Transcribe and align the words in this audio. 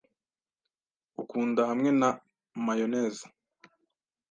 Ukunda 1.21 1.61
hamwe 1.69 1.89
na 1.99 2.09
mayoneze? 2.65 3.23